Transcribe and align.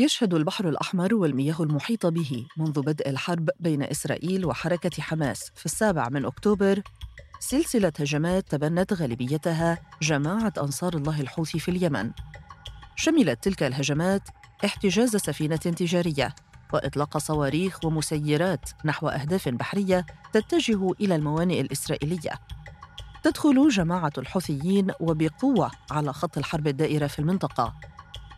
يشهد 0.00 0.34
البحر 0.34 0.68
الأحمر 0.68 1.14
والمياه 1.14 1.56
المحيطة 1.60 2.08
به 2.08 2.46
منذ 2.56 2.82
بدء 2.82 3.08
الحرب 3.08 3.50
بين 3.60 3.82
إسرائيل 3.82 4.46
وحركة 4.46 5.02
حماس 5.02 5.52
في 5.54 5.66
السابع 5.66 6.08
من 6.08 6.24
أكتوبر 6.24 6.82
سلسلة 7.40 7.92
هجمات 7.98 8.48
تبنت 8.48 8.92
غالبيتها 8.92 9.78
جماعة 10.02 10.52
أنصار 10.58 10.94
الله 10.94 11.20
الحوثي 11.20 11.58
في 11.58 11.70
اليمن. 11.70 12.10
شملت 12.96 13.44
تلك 13.44 13.62
الهجمات 13.62 14.22
احتجاز 14.64 15.16
سفينة 15.16 15.56
تجارية 15.56 16.34
وإطلاق 16.72 17.18
صواريخ 17.18 17.84
ومسيرات 17.84 18.70
نحو 18.84 19.08
أهداف 19.08 19.48
بحرية 19.48 20.06
تتجه 20.32 20.92
إلى 21.00 21.16
الموانئ 21.16 21.60
الإسرائيلية. 21.60 22.32
تدخل 23.22 23.68
جماعة 23.68 24.12
الحوثيين 24.18 24.92
وبقوة 25.00 25.70
على 25.90 26.12
خط 26.12 26.38
الحرب 26.38 26.66
الدائرة 26.66 27.06
في 27.06 27.18
المنطقة، 27.18 27.74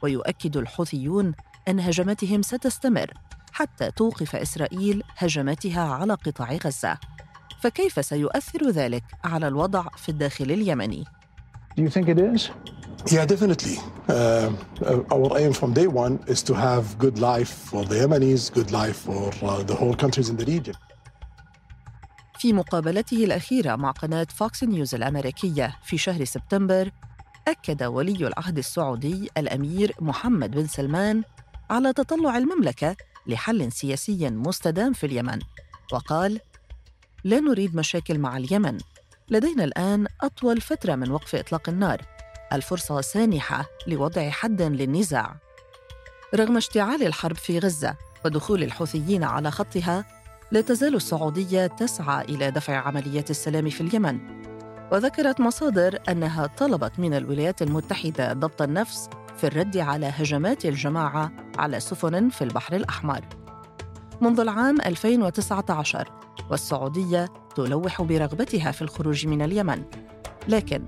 ويؤكد 0.02 0.56
الحوثيون 0.56 1.34
أن 1.68 1.80
هجماتهم 1.80 2.42
ستستمر 2.42 3.12
حتى 3.52 3.90
توقف 3.90 4.36
إسرائيل 4.36 5.02
هجماتها 5.16 5.80
على 5.80 6.14
قطاع 6.14 6.52
غزة. 6.52 6.98
فكيف 7.60 8.04
سيؤثر 8.04 8.70
ذلك 8.70 9.04
على 9.24 9.48
الوضع 9.48 9.84
في 9.96 10.08
الداخل 10.08 10.44
اليمني؟ 10.44 11.04
Do 11.76 11.82
you 11.82 11.90
think 11.90 12.08
it 12.08 12.18
is? 12.18 12.50
Yeah, 13.10 13.24
definitely. 13.26 13.76
Uh, 14.08 14.50
our 15.10 15.38
aim 15.38 15.52
from 15.52 15.72
day 15.72 15.86
one 15.86 16.14
is 16.26 16.42
to 16.48 16.54
have 16.54 16.84
good 16.98 17.18
life 17.18 17.52
for 17.70 17.84
the 17.84 17.96
Yemenis, 18.02 18.52
good 18.52 18.70
life 18.70 18.98
for 19.06 19.22
uh, 19.42 19.62
the 19.70 19.74
whole 19.74 19.94
countries 19.94 20.28
in 20.28 20.36
the 20.36 20.44
region. 20.44 20.74
في 22.38 22.52
مقابلته 22.52 23.24
الأخيرة 23.24 23.76
مع 23.76 23.90
قناة 23.90 24.26
فوكس 24.34 24.64
نيوز 24.64 24.94
الأمريكية 24.94 25.76
في 25.82 25.98
شهر 25.98 26.24
سبتمبر 26.24 26.90
أكد 27.48 27.82
ولي 27.82 28.26
العهد 28.26 28.58
السعودي 28.58 29.30
الأمير 29.38 29.94
محمد 30.00 30.50
بن 30.50 30.66
سلمان 30.66 31.22
على 31.70 31.92
تطلع 31.92 32.38
المملكة 32.38 32.96
لحل 33.26 33.72
سياسي 33.72 34.30
مستدام 34.30 34.92
في 34.92 35.06
اليمن. 35.06 35.38
وقال 35.92 36.40
لا 37.24 37.40
نريد 37.40 37.76
مشاكل 37.76 38.18
مع 38.18 38.36
اليمن. 38.36 38.78
لدينا 39.28 39.64
الآن 39.64 40.06
أطول 40.20 40.60
فترة 40.60 40.94
من 40.94 41.10
وقف 41.10 41.34
إطلاق 41.34 41.68
النار. 41.68 42.02
الفرصة 42.52 43.00
سانحة 43.00 43.66
لوضع 43.86 44.30
حد 44.30 44.62
للنزاع. 44.62 45.36
رغم 46.34 46.56
اشتعال 46.56 47.02
الحرب 47.02 47.36
في 47.36 47.58
غزة 47.58 47.96
ودخول 48.24 48.62
الحوثيين 48.62 49.24
على 49.24 49.50
خطها 49.50 50.04
لا 50.52 50.60
تزال 50.60 50.94
السعودية 50.94 51.66
تسعى 51.66 52.24
إلى 52.24 52.50
دفع 52.50 52.76
عمليات 52.76 53.30
السلام 53.30 53.70
في 53.70 53.80
اليمن. 53.80 54.42
وذكرت 54.92 55.40
مصادر 55.40 55.98
أنها 56.08 56.46
طلبت 56.46 56.98
من 56.98 57.14
الولايات 57.14 57.62
المتحدة 57.62 58.32
ضبط 58.32 58.62
النفس 58.62 59.08
في 59.36 59.46
الرد 59.46 59.76
على 59.76 60.06
هجمات 60.06 60.64
الجماعة 60.64 61.32
على 61.58 61.80
سفن 61.80 62.28
في 62.28 62.44
البحر 62.44 62.76
الأحمر 62.76 63.20
منذ 64.20 64.40
العام 64.40 64.80
2019 64.80 66.08
والسعودية 66.50 67.28
تلوح 67.56 68.02
برغبتها 68.02 68.72
في 68.72 68.82
الخروج 68.82 69.26
من 69.26 69.42
اليمن 69.42 69.82
لكن 70.48 70.82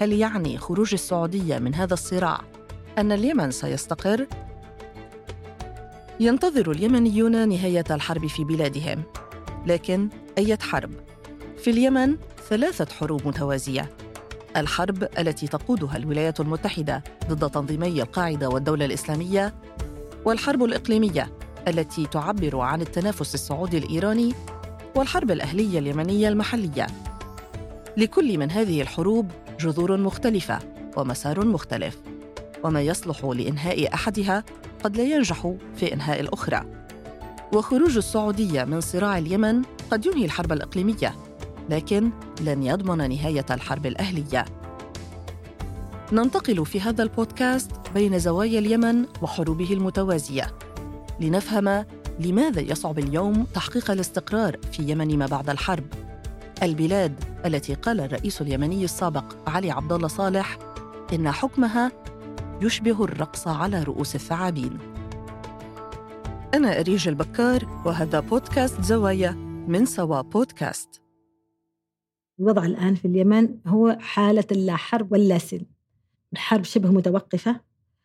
هل 0.00 0.12
يعني 0.12 0.58
خروج 0.58 0.92
السعودية 0.92 1.58
من 1.58 1.74
هذا 1.74 1.94
الصراع 1.94 2.40
أن 2.98 3.12
اليمن 3.12 3.50
سيستقر؟ 3.50 4.26
ينتظر 6.20 6.70
اليمنيون 6.70 7.48
نهاية 7.48 7.84
الحرب 7.90 8.26
في 8.26 8.44
بلادهم 8.44 9.02
لكن 9.66 10.08
أية 10.38 10.58
حرب؟ 10.62 10.90
في 11.58 11.70
اليمن 11.70 12.16
ثلاثة 12.48 12.94
حروب 12.94 13.26
متوازية 13.26 13.90
الحرب 14.56 15.08
التي 15.18 15.46
تقودها 15.46 15.96
الولايات 15.96 16.40
المتحدة 16.40 17.02
ضد 17.28 17.50
تنظيمي 17.50 18.02
القاعدة 18.02 18.48
والدولة 18.48 18.84
الإسلامية 18.84 19.54
والحرب 20.24 20.64
الإقليمية 20.64 21.32
التي 21.68 22.06
تعبر 22.06 22.60
عن 22.60 22.80
التنافس 22.80 23.34
السعودي 23.34 23.78
الإيراني 23.78 24.34
والحرب 24.96 25.30
الأهلية 25.30 25.78
اليمنية 25.78 26.28
المحلية. 26.28 26.86
لكل 27.96 28.38
من 28.38 28.50
هذه 28.50 28.82
الحروب 28.82 29.30
جذور 29.60 29.96
مختلفة 29.96 30.58
ومسار 30.96 31.46
مختلف 31.46 31.98
وما 32.64 32.82
يصلح 32.82 33.24
لإنهاء 33.24 33.94
أحدها 33.94 34.44
قد 34.84 34.96
لا 34.96 35.04
ينجح 35.04 35.54
في 35.76 35.94
إنهاء 35.94 36.20
الأخرى. 36.20 36.64
وخروج 37.52 37.96
السعودية 37.96 38.64
من 38.64 38.80
صراع 38.80 39.18
اليمن 39.18 39.62
قد 39.90 40.06
ينهي 40.06 40.24
الحرب 40.24 40.52
الإقليمية 40.52 41.14
لكن 41.70 42.10
لن 42.40 42.62
يضمن 42.62 43.10
نهاية 43.10 43.46
الحرب 43.50 43.86
الأهلية. 43.86 44.44
ننتقل 46.12 46.66
في 46.66 46.80
هذا 46.80 47.02
البودكاست 47.02 47.70
بين 47.94 48.18
زوايا 48.18 48.58
اليمن 48.58 49.06
وحروبه 49.22 49.72
المتوازية 49.72 50.46
لنفهم 51.20 51.84
لماذا 52.20 52.60
يصعب 52.60 52.98
اليوم 52.98 53.44
تحقيق 53.54 53.90
الاستقرار 53.90 54.56
في 54.72 54.82
يمن 54.82 55.18
ما 55.18 55.26
بعد 55.26 55.50
الحرب. 55.50 55.84
البلاد 56.62 57.24
التي 57.46 57.74
قال 57.74 58.00
الرئيس 58.00 58.40
اليمني 58.42 58.84
السابق 58.84 59.48
علي 59.48 59.70
عبد 59.70 59.92
الله 59.92 60.08
صالح 60.08 60.58
إن 61.12 61.30
حكمها 61.30 61.92
يشبه 62.62 63.04
الرقص 63.04 63.48
على 63.48 63.82
رؤوس 63.82 64.14
الثعابين. 64.14 64.78
أنا 66.54 66.80
اريج 66.80 67.08
البكار 67.08 67.82
وهذا 67.84 68.20
بودكاست 68.20 68.80
زوايا 68.80 69.30
من 69.68 69.86
سوا 69.86 70.20
بودكاست. 70.20 71.00
الوضع 72.40 72.66
الآن 72.66 72.94
في 72.94 73.04
اليمن 73.04 73.58
هو 73.66 73.96
حالة 74.00 74.44
اللا 74.52 74.76
حرب 74.76 75.12
ولا 75.12 75.38
سلم 75.38 75.66
الحرب 76.32 76.64
شبه 76.64 76.90
متوقفة 76.90 77.60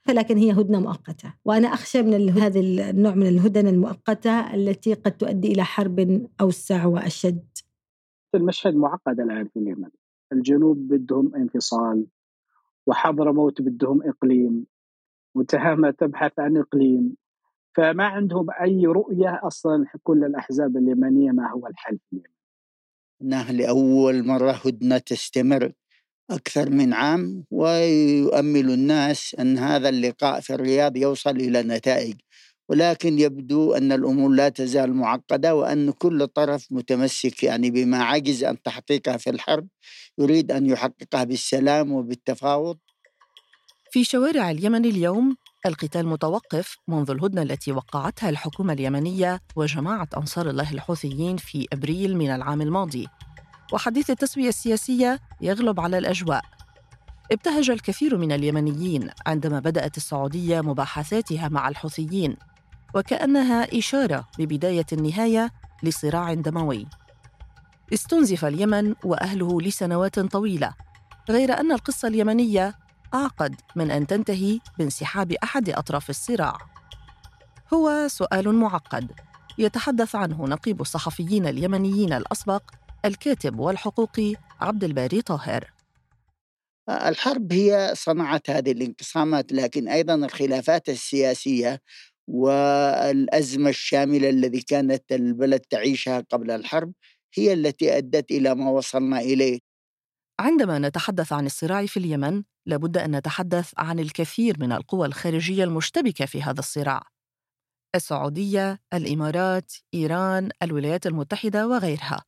لكن 0.09 0.37
هي 0.37 0.51
هدنة 0.51 0.79
مؤقتة. 0.79 1.33
وأنا 1.45 1.67
أخشى 1.67 2.01
من 2.01 2.29
هذا 2.29 2.59
النوع 2.59 3.15
من 3.15 3.27
الهدن 3.27 3.67
المؤقتة 3.67 4.53
التي 4.53 4.93
قد 4.93 5.17
تؤدي 5.17 5.51
إلى 5.51 5.63
حرب 5.63 6.27
أوسع 6.41 6.85
وأشد. 6.85 7.47
المشهد 8.35 8.75
معقد 8.75 9.19
الآن 9.19 9.47
في 9.47 9.59
اليمن. 9.59 9.89
الجنوب 10.33 10.77
بدهم 10.77 11.35
انفصال 11.35 12.07
وحضرموت 12.87 13.61
بدهم 13.61 14.01
إقليم 14.03 14.65
وتهامة 15.35 15.91
تبحث 15.91 16.39
عن 16.39 16.57
إقليم. 16.57 17.15
فما 17.75 18.03
عندهم 18.03 18.47
أي 18.61 18.85
رؤية 18.85 19.39
أصلا 19.43 19.85
كل 20.03 20.23
الأحزاب 20.23 20.77
اليمنية 20.77 21.31
ما 21.31 21.51
هو 21.51 21.67
الحل 21.67 21.99
في 22.09 22.21
أنها 23.21 23.51
لأول 23.51 24.25
مرة 24.27 24.51
هدنة 24.51 24.97
تستمر 24.97 25.71
أكثر 26.31 26.69
من 26.69 26.93
عام 26.93 27.43
ويؤمل 27.51 28.71
الناس 28.71 29.35
أن 29.39 29.57
هذا 29.57 29.89
اللقاء 29.89 30.39
في 30.39 30.53
الرياض 30.53 30.97
يوصل 30.97 31.35
إلى 31.35 31.63
نتائج. 31.63 32.15
ولكن 32.69 33.19
يبدو 33.19 33.73
أن 33.73 33.91
الأمور 33.91 34.29
لا 34.31 34.49
تزال 34.49 34.93
معقدة 34.93 35.55
وأن 35.55 35.91
كل 35.91 36.27
طرف 36.27 36.67
متمسك 36.71 37.43
يعني 37.43 37.71
بما 37.71 38.03
عجز 38.03 38.43
عن 38.43 38.61
تحقيقها 38.61 39.17
في 39.17 39.29
الحرب 39.29 39.67
يريد 40.17 40.51
أن 40.51 40.65
يحققها 40.65 41.23
بالسلام 41.23 41.91
وبالتفاوض. 41.91 42.77
في 43.91 44.03
شوارع 44.03 44.51
اليمن 44.51 44.85
اليوم 44.85 45.37
القتال 45.65 46.07
متوقف 46.07 46.77
منذ 46.87 47.11
الهدنة 47.11 47.41
التي 47.41 47.71
وقعتها 47.71 48.29
الحكومة 48.29 48.73
اليمنية 48.73 49.41
وجماعة 49.55 50.07
أنصار 50.17 50.49
الله 50.49 50.71
الحوثيين 50.71 51.37
في 51.37 51.67
أبريل 51.73 52.17
من 52.17 52.29
العام 52.29 52.61
الماضي. 52.61 53.07
وحديث 53.73 54.09
التسوية 54.09 54.49
السياسية 54.49 55.19
يغلب 55.41 55.79
على 55.79 55.97
الأجواء. 55.97 56.41
ابتهج 57.31 57.69
الكثير 57.69 58.17
من 58.17 58.31
اليمنيين 58.31 59.09
عندما 59.27 59.59
بدأت 59.59 59.97
السعودية 59.97 60.61
مباحثاتها 60.61 61.49
مع 61.49 61.67
الحوثيين 61.69 62.35
وكأنها 62.95 63.77
إشارة 63.77 64.27
ببداية 64.39 64.85
النهاية 64.93 65.51
لصراع 65.83 66.33
دموي. 66.33 66.87
استنزف 67.93 68.45
اليمن 68.45 68.95
وأهله 69.03 69.61
لسنوات 69.61 70.19
طويلة 70.19 70.73
غير 71.29 71.59
أن 71.59 71.71
القصة 71.71 72.07
اليمنية 72.07 72.84
أعقد 73.15 73.55
من 73.75 73.91
أن 73.91 74.07
تنتهي 74.07 74.59
بانسحاب 74.79 75.31
أحد 75.31 75.69
أطراف 75.69 76.09
الصراع. 76.09 76.57
هو 77.73 78.07
سؤال 78.07 78.55
معقد. 78.55 79.11
يتحدث 79.57 80.15
عنه 80.15 80.45
نقيب 80.45 80.81
الصحفيين 80.81 81.47
اليمنيين 81.47 82.13
الأسبق 82.13 82.63
الكاتب 83.05 83.59
والحقوقي 83.59 84.33
عبد 84.61 84.83
الباري 84.83 85.21
طاهر. 85.21 85.71
الحرب 86.89 87.53
هي 87.53 87.91
صنعت 87.95 88.49
هذه 88.49 88.71
الانقسامات 88.71 89.51
لكن 89.51 89.87
أيضا 89.87 90.15
الخلافات 90.15 90.89
السياسية 90.89 91.81
والأزمة 92.27 93.69
الشاملة 93.69 94.29
الذي 94.29 94.61
كانت 94.61 95.11
البلد 95.11 95.59
تعيشها 95.59 96.19
قبل 96.31 96.51
الحرب 96.51 96.93
هي 97.37 97.53
التي 97.53 97.97
أدت 97.97 98.31
إلى 98.31 98.55
ما 98.55 98.69
وصلنا 98.69 99.19
إليه. 99.19 99.59
عندما 100.39 100.79
نتحدث 100.79 101.33
عن 101.33 101.45
الصراع 101.45 101.85
في 101.85 101.97
اليمن 101.97 102.43
لابد 102.67 102.97
أن 102.97 103.15
نتحدث 103.15 103.73
عن 103.77 103.99
الكثير 103.99 104.59
من 104.59 104.71
القوى 104.71 105.07
الخارجية 105.07 105.63
المشتبكة 105.63 106.25
في 106.25 106.43
هذا 106.43 106.59
الصراع. 106.59 107.01
السعودية، 107.95 108.79
الإمارات، 108.93 109.73
إيران، 109.93 110.49
الولايات 110.63 111.07
المتحدة 111.07 111.67
وغيرها. 111.67 112.23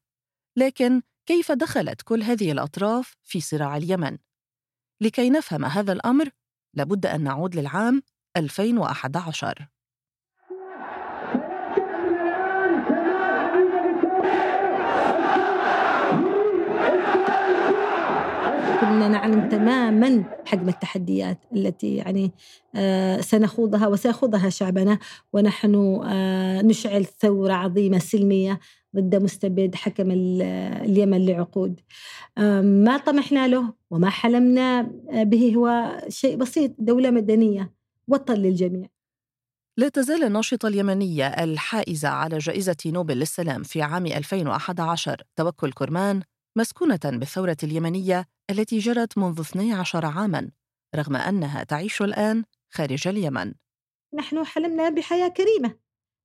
لكن 0.57 1.01
كيف 1.25 1.51
دخلت 1.51 2.01
كل 2.01 2.23
هذه 2.23 2.51
الأطراف 2.51 3.15
في 3.23 3.41
صراع 3.41 3.77
اليمن؟ 3.77 4.17
لكي 5.01 5.29
نفهم 5.29 5.65
هذا 5.65 5.93
الأمر 5.93 6.29
لابد 6.73 7.05
أن 7.05 7.23
نعود 7.23 7.55
للعام 7.55 8.01
2011 8.37 9.67
كنا 18.81 19.07
نعلم 19.07 19.49
تماما 19.49 20.23
حجم 20.45 20.69
التحديات 20.69 21.37
التي 21.55 21.95
يعني 21.95 22.31
آه، 22.75 23.21
سنخوضها 23.21 23.87
وسيخوضها 23.87 24.49
شعبنا 24.49 24.99
ونحن 25.33 26.01
آه، 26.05 26.61
نشعل 26.61 27.05
ثورة 27.05 27.53
عظيمة 27.53 27.99
سلمية 27.99 28.59
ضد 28.95 29.15
مستبد 29.15 29.75
حكم 29.75 30.11
اليمن 30.11 31.25
لعقود. 31.25 31.79
ما 32.63 32.97
طمحنا 32.97 33.47
له 33.47 33.73
وما 33.91 34.09
حلمنا 34.09 34.81
به 35.11 35.53
هو 35.55 35.97
شيء 36.09 36.35
بسيط 36.35 36.71
دولة 36.79 37.11
مدنية 37.11 37.73
وطن 38.07 38.33
للجميع. 38.33 38.89
لا 39.77 39.89
تزال 39.89 40.23
الناشطة 40.23 40.67
اليمنية 40.67 41.27
الحائزة 41.27 42.09
على 42.09 42.37
جائزة 42.37 42.77
نوبل 42.85 43.17
للسلام 43.17 43.63
في 43.63 43.81
عام 43.81 44.05
2011 44.05 45.21
توكل 45.35 45.71
كرمان. 45.71 46.21
مسكونة 46.57 46.99
بالثورة 47.05 47.57
اليمنية 47.63 48.25
التي 48.49 48.79
جرت 48.79 49.17
منذ 49.17 49.41
12 49.41 50.05
عاماً 50.05 50.51
رغم 50.95 51.15
أنها 51.15 51.63
تعيش 51.63 52.01
الآن 52.01 52.43
خارج 52.69 53.07
اليمن. 53.07 53.53
نحن 54.13 54.45
حلمنا 54.45 54.89
بحياة 54.89 55.27
كريمة. 55.27 55.75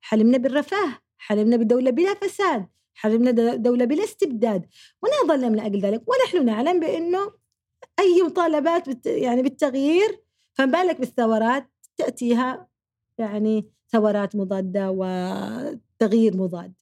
حلمنا 0.01 0.39
بالرفاه 0.39 0.99
حلمنا 1.19 1.57
بدولة 1.57 1.91
بلا 1.91 2.15
فساد 2.15 2.69
حلمنا 2.95 3.31
دولة 3.57 3.85
بلا 3.85 4.05
استبداد. 4.05 4.67
ونظلنا 5.03 5.49
من 5.49 5.61
أجل 5.61 5.81
ذلك 5.81 6.03
ونحن 6.09 6.45
نعلم 6.47 6.81
بأنه 6.81 7.33
أي 7.99 8.23
مطالبات 8.23 9.07
يعني 9.07 9.43
بالتغيير 9.43 10.23
فما 10.55 10.83
بالك 10.83 11.01
بالثورات؟ 11.01 11.71
تأتيها 11.97 12.69
يعني 13.19 13.71
ثورات 13.89 14.37
مضادة 14.37 14.91
وتغيير 14.91 16.37
مضاد. 16.37 16.73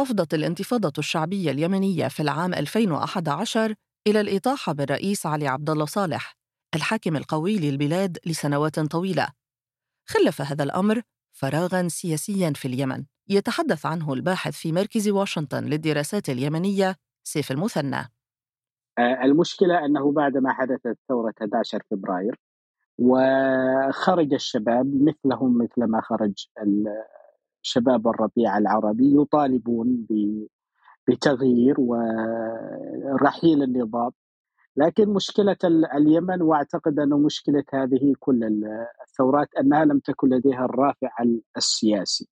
أفضت 0.00 0.34
الانتفاضة 0.34 0.92
الشعبية 0.98 1.50
اليمنية 1.50 2.08
في 2.08 2.20
العام 2.20 2.54
2011 2.54 3.74
إلى 4.06 4.20
الإطاحة 4.20 4.72
بالرئيس 4.72 5.26
علي 5.26 5.48
عبد 5.48 5.70
الله 5.70 5.84
صالح 5.84 6.36
الحاكم 6.74 7.16
القوي 7.16 7.58
للبلاد 7.58 8.18
لسنوات 8.26 8.80
طويلة. 8.80 9.28
خلف 10.08 10.42
هذا 10.42 10.64
الأمر 10.64 11.02
فراغا 11.32 11.88
سياسيا 11.88 12.52
في 12.56 12.68
اليمن 12.68 13.04
يتحدث 13.28 13.86
عنه 13.86 14.12
الباحث 14.12 14.52
في 14.52 14.72
مركز 14.72 15.08
واشنطن 15.08 15.64
للدراسات 15.64 16.28
اليمنية 16.28 16.96
سيف 17.22 17.50
المثنى. 17.50 18.12
آه، 18.98 19.24
المشكلة 19.24 19.84
أنه 19.84 20.12
بعدما 20.12 20.52
حدثت 20.52 20.98
ثورة 21.08 21.34
11 21.42 21.82
فبراير 21.90 22.40
وخرج 22.98 24.34
الشباب 24.34 24.86
مثلهم 25.02 25.58
مثل 25.58 25.90
ما 25.90 26.00
خرج 26.00 26.46
شباب 27.62 28.08
الربيع 28.08 28.58
العربي 28.58 29.16
يطالبون 29.22 30.06
بتغيير 31.08 31.74
ورحيل 31.80 33.62
النظام. 33.62 34.10
لكن 34.76 35.08
مشكلة 35.08 35.56
اليمن 35.94 36.42
وأعتقد 36.42 36.98
أن 36.98 37.08
مشكلة 37.08 37.64
هذه 37.72 38.14
كل 38.18 38.68
الثورات 39.02 39.54
أنها 39.54 39.84
لم 39.84 39.98
تكن 39.98 40.28
لديها 40.28 40.64
الرافع 40.64 41.10
السياسي. 41.56 42.28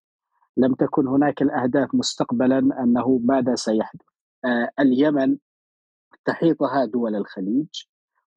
لم 0.56 0.74
تكن 0.74 1.06
هناك 1.08 1.42
الأهداف 1.42 1.94
مستقبلا 1.94 2.58
أنه 2.58 3.20
ماذا 3.24 3.54
سيحدث. 3.54 4.00
آه، 4.44 4.70
اليمن 4.80 5.36
تحيطها 6.24 6.84
دول 6.84 7.16
الخليج 7.16 7.68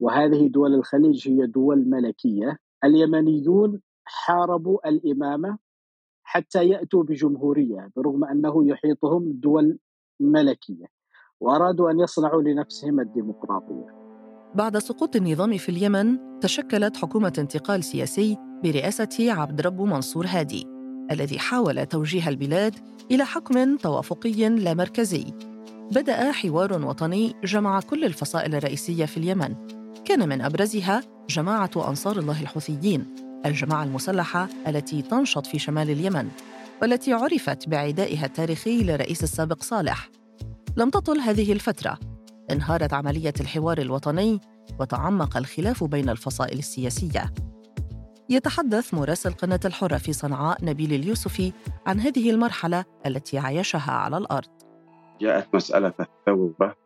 وهذه 0.00 0.48
دول 0.48 0.74
الخليج 0.74 1.28
هي 1.28 1.46
دول 1.46 1.90
ملكية. 1.90 2.58
اليمنيون 2.84 3.80
حاربوا 4.04 4.88
الإمامة 4.88 5.58
حتى 6.32 6.68
يأتوا 6.68 7.02
بجمهورية 7.02 7.90
برغم 7.96 8.24
أنه 8.24 8.68
يحيطهم 8.68 9.32
دول 9.32 9.78
ملكية 10.20 10.86
وأرادوا 11.40 11.90
أن 11.90 12.00
يصنعوا 12.00 12.42
لنفسهم 12.42 13.00
الديمقراطية. 13.00 13.86
بعد 14.54 14.78
سقوط 14.78 15.16
النظام 15.16 15.56
في 15.56 15.68
اليمن 15.68 16.18
تشكلت 16.40 16.96
حكومة 16.96 17.32
انتقال 17.38 17.84
سياسي 17.84 18.36
برئاسة 18.64 19.32
عبد 19.32 19.60
رب 19.60 19.80
منصور 19.80 20.26
هادي 20.28 20.66
الذي 21.10 21.38
حاول 21.38 21.86
توجيه 21.86 22.28
البلاد 22.28 22.74
إلى 23.10 23.24
حكم 23.24 23.76
توافقي 23.76 24.48
لا 24.48 24.74
مركزي. 24.74 25.24
بدأ 25.94 26.32
حوار 26.32 26.86
وطني 26.86 27.34
جمع 27.44 27.80
كل 27.80 28.04
الفصائل 28.04 28.54
الرئيسية 28.54 29.04
في 29.04 29.16
اليمن. 29.16 29.54
كان 30.04 30.28
من 30.28 30.40
أبرزها 30.40 31.00
جماعة 31.30 31.70
أنصار 31.76 32.18
الله 32.18 32.42
الحوثيين. 32.42 33.21
الجماعة 33.46 33.84
المسلحة 33.84 34.48
التي 34.66 35.02
تنشط 35.02 35.46
في 35.46 35.58
شمال 35.58 35.90
اليمن 35.90 36.28
والتي 36.82 37.12
عرفت 37.12 37.68
بعدائها 37.68 38.26
التاريخي 38.26 38.82
للرئيس 38.82 39.22
السابق 39.22 39.62
صالح. 39.62 40.08
لم 40.76 40.90
تطل 40.90 41.18
هذه 41.18 41.52
الفترة. 41.52 41.98
انهارت 42.50 42.92
عملية 42.92 43.32
الحوار 43.40 43.78
الوطني 43.78 44.40
وتعمق 44.80 45.36
الخلاف 45.36 45.84
بين 45.84 46.08
الفصائل 46.08 46.58
السياسية. 46.58 47.34
يتحدث 48.30 48.94
مراسل 48.94 49.32
قناة 49.32 49.60
الحرة 49.64 49.96
في 49.96 50.12
صنعاء 50.12 50.64
نبيل 50.64 50.92
اليوسفي 50.92 51.52
عن 51.86 52.00
هذه 52.00 52.30
المرحلة 52.30 52.84
التي 53.06 53.38
عايشها 53.38 53.92
على 53.92 54.16
الأرض. 54.16 54.48
جاءت 55.20 55.54
مسألة 55.54 55.94
الثورة 56.00 56.76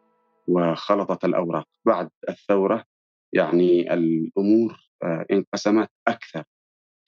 وخلطت 0.48 1.24
الأوراق. 1.24 1.66
بعد 1.86 2.08
الثورة 2.28 2.84
يعني 3.32 3.94
الأمور 3.94 4.85
انقسمت 5.32 5.90
أكثر 6.08 6.44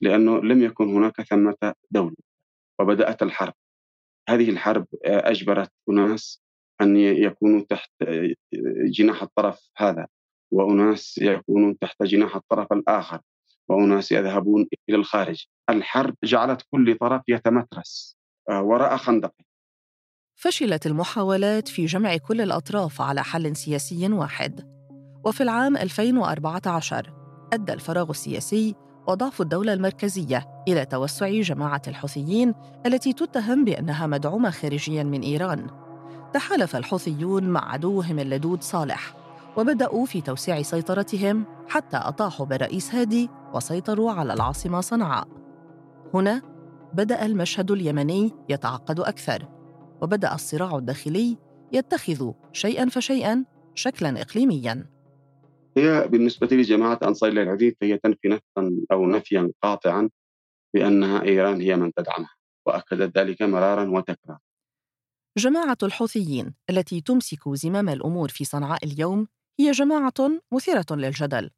لأنه 0.01 0.37
لم 0.37 0.63
يكن 0.63 0.95
هناك 0.95 1.21
ثمة 1.21 1.73
دولة 1.91 2.15
وبدأت 2.79 3.23
الحرب. 3.23 3.53
هذه 4.29 4.49
الحرب 4.49 4.87
آه، 5.05 5.29
أجبرت 5.29 5.71
أناس 5.89 6.41
أن 6.81 6.97
يكونوا 6.97 7.63
تحت 7.69 7.89
آه، 8.01 8.33
جناح 8.91 9.23
الطرف 9.23 9.69
هذا 9.77 10.07
وأناس 10.51 11.17
يكونون 11.17 11.79
تحت 11.79 12.03
جناح 12.03 12.35
الطرف 12.35 12.73
الآخر 12.73 13.19
وأناس 13.69 14.11
يذهبون 14.11 14.67
إلى 14.89 14.97
الخارج. 14.97 15.45
الحرب 15.69 16.15
جعلت 16.23 16.61
كل 16.71 16.97
طرف 16.97 17.21
يتمترس 17.27 18.17
وراء 18.49 18.97
خندقه 18.97 19.45
فشلت 20.35 20.85
المحاولات 20.85 21.67
في 21.67 21.85
جمع 21.85 22.17
كل 22.17 22.41
الأطراف 22.41 23.01
على 23.01 23.23
حل 23.23 23.55
سياسي 23.55 24.07
واحد. 24.07 24.79
وفي 25.25 25.43
العام 25.43 25.77
2014 25.77 27.18
أدى 27.53 27.73
الفراغ 27.73 28.09
السياسي 28.09 28.75
وضعف 29.07 29.41
الدولة 29.41 29.73
المركزية 29.73 30.63
إلى 30.67 30.85
توسع 30.85 31.41
جماعة 31.41 31.81
الحوثيين 31.87 32.53
التي 32.85 33.13
تتهم 33.13 33.65
بأنها 33.65 34.07
مدعومة 34.07 34.49
خارجياً 34.49 35.03
من 35.03 35.21
إيران. 35.21 35.67
تحالف 36.33 36.75
الحوثيون 36.75 37.43
مع 37.43 37.71
عدوهم 37.73 38.19
اللدود 38.19 38.63
صالح 38.63 39.13
وبدأوا 39.57 40.05
في 40.05 40.21
توسيع 40.21 40.61
سيطرتهم 40.61 41.45
حتى 41.67 41.97
أطاحوا 41.97 42.45
بالرئيس 42.45 42.95
هادي 42.95 43.29
وسيطروا 43.53 44.11
على 44.11 44.33
العاصمة 44.33 44.81
صنعاء. 44.81 45.27
هنا 46.13 46.41
بدأ 46.93 47.25
المشهد 47.25 47.71
اليمني 47.71 48.33
يتعقد 48.49 48.99
أكثر 48.99 49.47
وبدأ 50.01 50.35
الصراع 50.35 50.77
الداخلي 50.77 51.37
يتخذ 51.71 52.31
شيئاً 52.53 52.85
فشيئاً 52.85 53.45
شكلاً 53.75 54.21
إقليمياً. 54.21 54.85
هي 55.77 56.07
بالنسبة 56.07 56.47
لجماعة 56.51 56.99
أنصار 57.03 57.29
الله 57.29 57.43
العزيز 57.43 57.73
فهي 57.81 57.97
تنفي 57.97 58.27
نفسا 58.27 58.85
أو 58.91 59.05
نفيا 59.05 59.51
قاطعا 59.61 60.09
بأنها 60.73 61.23
إيران 61.23 61.61
هي 61.61 61.75
من 61.75 61.93
تدعمها 61.93 62.35
وأكدت 62.65 63.17
ذلك 63.17 63.41
مرارا 63.41 63.89
وتكرارا. 63.89 64.39
جماعة 65.37 65.77
الحوثيين 65.83 66.53
التي 66.69 67.01
تمسك 67.01 67.49
زمام 67.49 67.89
الأمور 67.89 68.29
في 68.29 68.45
صنعاء 68.45 68.85
اليوم 68.85 69.27
هي 69.59 69.71
جماعة 69.71 70.13
مثيرة 70.53 70.85
للجدل. 70.91 71.49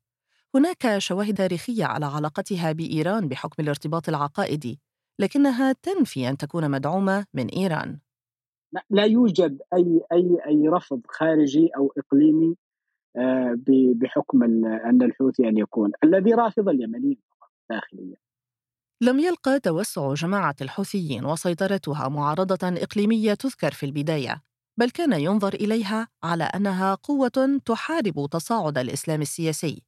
هناك 0.56 0.98
شواهد 0.98 1.38
تاريخية 1.38 1.86
على 1.86 2.06
علاقتها 2.06 2.72
بإيران 2.72 3.28
بحكم 3.28 3.64
الارتباط 3.64 4.10
العقائدي 4.10 4.80
لكنها 5.20 5.74
تنفي 5.74 6.30
أن 6.30 6.38
تكون 6.38 6.72
مدعومة 6.72 7.26
من 7.34 7.48
إيران. 7.48 8.00
لا 8.90 9.06
يوجد 9.06 9.62
أي 9.74 10.02
أي 10.12 10.38
أي 10.48 10.68
رفض 10.68 11.02
خارجي 11.08 11.70
أو 11.78 11.94
إقليمي 11.98 12.56
بحكم 13.96 14.44
أن 14.44 15.02
الحوثي 15.02 15.48
أن 15.48 15.58
يكون 15.58 15.92
الذي 16.04 16.34
رافض 16.34 16.70
اليمنيين 16.70 17.18
داخليا. 17.70 18.16
لم 19.02 19.20
يلقى 19.20 19.60
توسع 19.60 20.14
جماعة 20.14 20.56
الحوثيين 20.62 21.26
وسيطرتها 21.26 22.08
معارضة 22.08 22.84
إقليمية 22.84 23.34
تذكر 23.34 23.72
في 23.72 23.86
البداية 23.86 24.42
بل 24.78 24.90
كان 24.90 25.14
ينظر 25.14 25.54
إليها 25.54 26.08
على 26.24 26.44
أنها 26.44 26.96
قوة 26.96 27.62
تحارب 27.66 28.28
تصاعد 28.32 28.78
الإسلام 28.78 29.22
السياسي. 29.22 29.84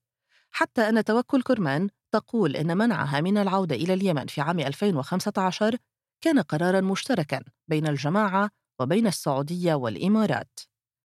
حتى 0.52 0.82
أن 0.82 1.04
توكل 1.04 1.42
كرمان 1.42 1.90
تقول 2.12 2.56
إن 2.56 2.78
منعها 2.78 3.22
من 3.22 3.38
العودة 3.38 3.76
إلى 3.76 3.94
اليمن 3.94 4.26
في 4.26 4.42
عام 4.42 4.60
2015 4.60 5.78
كان 6.22 6.40
قرارا 6.40 6.82
مشتركا 6.82 7.44
بين 7.68 7.88
الجماعة 7.88 8.50
وبين 8.80 9.08
السعودية 9.08 9.74
والإمارات. 9.74 10.60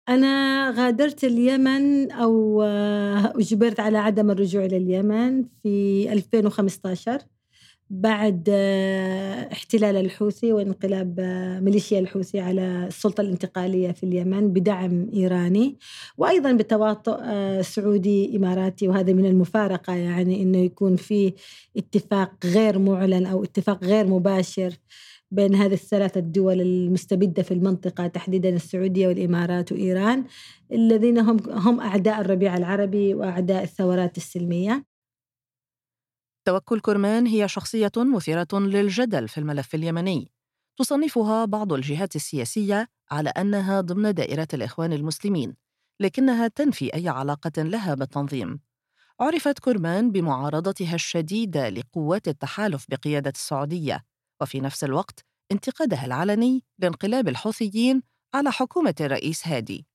أنا 0.08 0.70
غادرت 0.76 1.24
اليمن 1.24 2.12
أو 2.12 2.62
آه، 2.62 3.32
أجبرت 3.36 3.80
على 3.80 3.98
عدم 3.98 4.30
الرجوع 4.30 4.64
إلى 4.64 4.76
اليمن 4.76 5.44
في 5.62 6.08
2015 6.12 7.20
بعد 7.90 8.48
آه، 8.52 9.52
احتلال 9.52 9.96
الحوثي 9.96 10.52
وانقلاب 10.52 11.20
آه، 11.20 11.60
ميليشيا 11.60 11.98
الحوثي 11.98 12.40
على 12.40 12.86
السلطة 12.86 13.20
الانتقالية 13.20 13.92
في 13.92 14.04
اليمن 14.04 14.52
بدعم 14.52 15.10
إيراني 15.14 15.78
وأيضا 16.16 16.52
بتواطؤ 16.52 17.22
سعودي 17.62 18.36
إماراتي 18.36 18.88
وهذا 18.88 19.12
من 19.12 19.26
المفارقة 19.26 19.94
يعني 19.94 20.42
أنه 20.42 20.58
يكون 20.58 20.96
في 20.96 21.32
اتفاق 21.76 22.32
غير 22.44 22.78
معلن 22.78 23.26
أو 23.26 23.44
اتفاق 23.44 23.84
غير 23.84 24.06
مباشر 24.06 24.72
بين 25.30 25.54
هذه 25.54 25.74
الثلاثة 25.74 26.20
الدول 26.20 26.60
المستبدة 26.60 27.42
في 27.42 27.54
المنطقة 27.54 28.06
تحديدا 28.06 28.48
السعودية 28.48 29.08
والإمارات 29.08 29.72
وإيران 29.72 30.24
الذين 30.72 31.18
هم 31.18 31.50
هم 31.50 31.80
أعداء 31.80 32.20
الربيع 32.20 32.56
العربي 32.56 33.14
وأعداء 33.14 33.62
الثورات 33.62 34.16
السلمية. 34.16 34.84
توكل 36.44 36.80
كرمان 36.80 37.26
هي 37.26 37.48
شخصية 37.48 37.92
مثيرة 37.96 38.48
للجدل 38.52 39.28
في 39.28 39.38
الملف 39.38 39.74
اليمني. 39.74 40.30
تصنفها 40.78 41.44
بعض 41.44 41.72
الجهات 41.72 42.16
السياسية 42.16 42.88
على 43.10 43.30
أنها 43.30 43.80
ضمن 43.80 44.14
دائرة 44.14 44.48
الإخوان 44.54 44.92
المسلمين 44.92 45.56
لكنها 46.00 46.48
تنفي 46.48 46.94
أي 46.94 47.08
علاقة 47.08 47.62
لها 47.62 47.94
بالتنظيم. 47.94 48.60
عرفت 49.20 49.58
كرمان 49.58 50.12
بمعارضتها 50.12 50.94
الشديدة 50.94 51.68
لقوات 51.68 52.28
التحالف 52.28 52.86
بقيادة 52.88 53.32
السعودية. 53.36 54.07
وفي 54.40 54.60
نفس 54.60 54.84
الوقت 54.84 55.24
انتقادها 55.52 56.04
العلني 56.04 56.64
لانقلاب 56.78 57.28
الحوثيين 57.28 58.02
على 58.34 58.52
حكومة 58.52 58.94
الرئيس 59.00 59.48
هادي. 59.48 59.86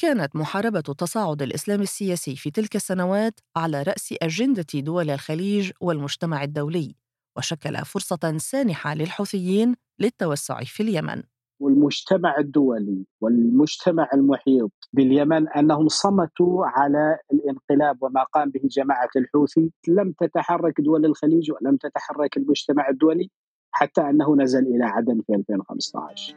كانت 0.00 0.36
محاربة 0.36 0.80
تصاعد 0.80 1.42
الإسلام 1.42 1.82
السياسي 1.82 2.36
في 2.36 2.50
تلك 2.50 2.76
السنوات 2.76 3.40
على 3.56 3.82
رأس 3.82 4.14
أجندة 4.22 4.66
دول 4.74 5.10
الخليج 5.10 5.72
والمجتمع 5.80 6.42
الدولي 6.42 6.94
وشكل 7.36 7.84
فرصة 7.84 8.38
سانحة 8.38 8.94
للحوثيين 8.94 9.74
للتوسع 9.98 10.64
في 10.64 10.82
اليمن. 10.82 11.22
والمجتمع 11.60 12.38
الدولي 12.38 13.04
والمجتمع 13.20 14.08
المحيط 14.14 14.72
باليمن 14.92 15.48
أنهم 15.48 15.88
صمتوا 15.88 16.66
على 16.66 17.18
الانقلاب 17.32 18.02
وما 18.02 18.22
قام 18.22 18.50
به 18.50 18.60
جماعة 18.64 19.10
الحوثي، 19.16 19.72
لم 19.88 20.12
تتحرك 20.12 20.80
دول 20.80 21.04
الخليج 21.04 21.52
ولم 21.52 21.76
تتحرك 21.76 22.36
المجتمع 22.36 22.88
الدولي 22.88 23.30
حتى 23.70 24.00
أنه 24.00 24.36
نزل 24.36 24.66
إلى 24.66 24.84
عدن 24.84 25.22
في 25.26 25.34
2015. 25.34 26.36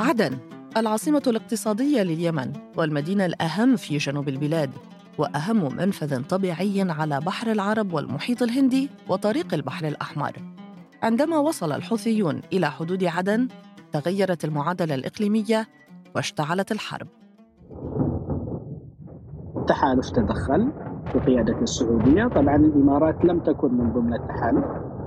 عدن 0.00 0.38
العاصمة 0.76 1.22
الاقتصادية 1.26 2.02
لليمن 2.02 2.52
والمدينة 2.76 3.26
الأهم 3.26 3.76
في 3.76 3.96
جنوب 3.96 4.28
البلاد 4.28 4.70
وأهم 5.18 5.76
منفذ 5.76 6.22
طبيعي 6.22 6.90
على 6.90 7.20
بحر 7.20 7.52
العرب 7.52 7.92
والمحيط 7.92 8.42
الهندي 8.42 8.90
وطريق 9.08 9.54
البحر 9.54 9.88
الأحمر. 9.88 10.32
عندما 11.02 11.38
وصل 11.38 11.72
الحوثيون 11.72 12.40
إلى 12.52 12.70
حدود 12.70 13.04
عدن 13.04 13.48
تغيرت 13.92 14.44
المعادلة 14.44 14.94
الإقليمية 14.94 15.68
واشتعلت 16.16 16.72
الحرب. 16.72 17.08
التحالف 19.56 20.10
تدخل 20.10 20.72
بقيادة 21.14 21.62
السعودية 21.62 22.28
طبعا 22.28 22.56
الإمارات 22.56 23.24
لم 23.24 23.40
تكن 23.40 23.74
من 23.74 23.92
ضمن 23.92 24.14
التحالف 24.14 24.64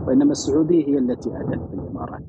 وإنما 0.08 0.32
السعودية 0.32 0.88
هي 0.88 0.98
التي 0.98 1.30
أتت 1.30 1.60
بالإمارات 1.60 2.22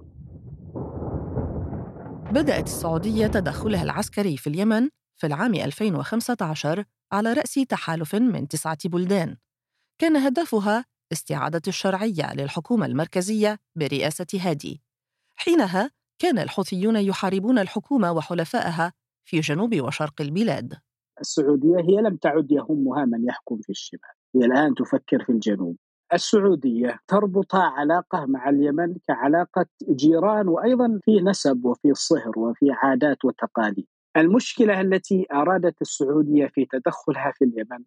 بدأت 2.32 2.66
السعودية 2.66 3.26
تدخلها 3.26 3.82
العسكري 3.82 4.36
في 4.36 4.46
اليمن 4.46 4.88
في 5.16 5.26
العام 5.26 5.54
2015 5.54 6.84
على 7.12 7.32
رأس 7.32 7.54
تحالف 7.54 8.14
من 8.14 8.48
تسعة 8.48 8.78
بلدان. 8.84 9.36
كان 10.00 10.16
هدفها 10.16 10.84
استعادة 11.12 11.62
الشرعية 11.68 12.34
للحكومة 12.34 12.86
المركزية 12.86 13.58
برئاسة 13.76 14.26
هادي. 14.40 14.82
حينها 15.36 15.90
كان 16.18 16.38
الحوثيون 16.38 16.96
يحاربون 16.96 17.58
الحكومة 17.58 18.12
وحلفائها 18.12 18.92
في 19.28 19.40
جنوب 19.40 19.80
وشرق 19.80 20.20
البلاد. 20.20 20.74
السعودية 21.20 21.76
هي 21.76 22.00
لم 22.00 22.16
تعد 22.16 22.52
يهمها 22.52 23.04
من 23.04 23.24
يحكم 23.24 23.56
في 23.62 23.70
الشمال 23.70 24.00
هي 24.36 24.44
الآن 24.44 24.74
تفكر 24.74 25.24
في 25.24 25.32
الجنوب. 25.32 25.76
السعودية 26.12 26.98
تربط 27.08 27.54
علاقة 27.54 28.26
مع 28.26 28.48
اليمن 28.48 28.94
كعلاقة 29.08 29.66
جيران 29.90 30.48
وأيضا 30.48 31.00
في 31.04 31.20
نسب 31.20 31.64
وفي 31.64 31.94
صهر 31.94 32.38
وفي 32.38 32.66
عادات 32.70 33.24
وتقاليد. 33.24 33.86
المشكلة 34.16 34.80
التي 34.80 35.26
أرادت 35.32 35.82
السعودية 35.82 36.46
في 36.46 36.66
تدخلها 36.72 37.32
في 37.34 37.44
اليمن 37.44 37.84